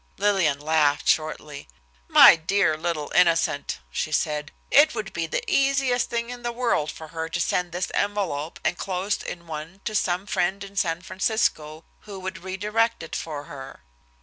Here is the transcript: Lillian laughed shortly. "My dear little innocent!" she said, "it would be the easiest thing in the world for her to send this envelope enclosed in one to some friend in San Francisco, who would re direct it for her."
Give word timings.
Lillian 0.17 0.59
laughed 0.59 1.07
shortly. 1.07 1.67
"My 2.07 2.35
dear 2.35 2.75
little 2.75 3.11
innocent!" 3.13 3.77
she 3.91 4.11
said, 4.11 4.51
"it 4.71 4.95
would 4.95 5.13
be 5.13 5.27
the 5.27 5.43
easiest 5.47 6.09
thing 6.09 6.31
in 6.31 6.41
the 6.41 6.51
world 6.51 6.89
for 6.89 7.09
her 7.09 7.29
to 7.29 7.39
send 7.39 7.71
this 7.71 7.91
envelope 7.93 8.59
enclosed 8.65 9.21
in 9.21 9.45
one 9.45 9.79
to 9.85 9.93
some 9.93 10.25
friend 10.25 10.63
in 10.63 10.75
San 10.75 11.03
Francisco, 11.03 11.83
who 11.99 12.17
would 12.19 12.39
re 12.39 12.57
direct 12.57 13.03
it 13.03 13.15
for 13.15 13.43
her." 13.43 13.83